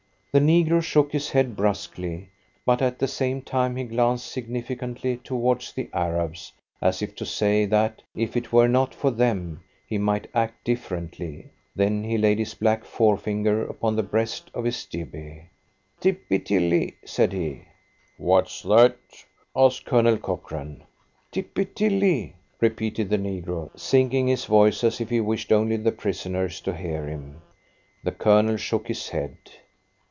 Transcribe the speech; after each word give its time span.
The 0.33 0.39
negro 0.39 0.81
shook 0.81 1.11
his 1.11 1.31
head 1.31 1.57
brusquely, 1.57 2.29
but 2.65 2.81
at 2.81 2.99
the 2.99 3.07
same 3.09 3.41
time 3.41 3.75
he 3.75 3.83
glanced 3.83 4.31
significantly 4.31 5.17
towards 5.17 5.73
the 5.73 5.89
Arabs, 5.91 6.53
as 6.81 7.01
if 7.01 7.13
to 7.17 7.25
say 7.25 7.65
that, 7.65 8.01
if 8.15 8.37
it 8.37 8.53
were 8.53 8.69
not 8.69 8.95
for 8.95 9.11
them, 9.11 9.59
he 9.85 9.97
might 9.97 10.29
act 10.33 10.63
differently. 10.63 11.49
Then 11.75 12.05
he 12.05 12.17
laid 12.17 12.39
his 12.39 12.53
black 12.53 12.85
forefinger 12.85 13.63
upon 13.67 13.97
the 13.97 14.03
breast 14.03 14.49
of 14.53 14.63
his 14.63 14.85
jibbeh. 14.89 15.49
"Tippy 15.99 16.39
Tilly," 16.39 16.95
said 17.03 17.33
he. 17.33 17.65
"What's 18.15 18.61
that?" 18.61 18.95
asked 19.53 19.83
Colonel 19.83 20.15
Cochrane. 20.17 20.83
"Tippy 21.31 21.65
Tilly," 21.75 22.35
repeated 22.61 23.09
the 23.09 23.17
negro, 23.19 23.77
sinking 23.77 24.27
his 24.27 24.45
voice 24.45 24.81
as 24.85 25.01
if 25.01 25.09
he 25.09 25.19
wished 25.19 25.51
only 25.51 25.75
the 25.75 25.91
prisoners 25.91 26.61
to 26.61 26.73
hear 26.73 27.05
him. 27.05 27.41
The 28.05 28.13
Colonel 28.13 28.55
shook 28.55 28.87
his 28.87 29.09
head. 29.09 29.35